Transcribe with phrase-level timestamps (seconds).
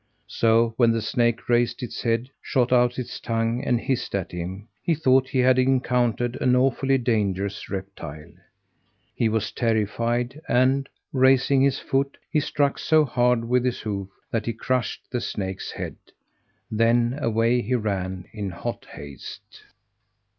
[0.25, 4.67] So, when the snake raised its head, shot out its tongue and hissed at him,
[4.81, 8.31] he thought he had encountered an awfully dangerous reptile.
[9.13, 14.47] He was terrified and, raising his foot, he struck so hard with his hoof that
[14.47, 15.97] he crushed the snake's head.
[16.71, 19.61] Then, away he ran in hot haste!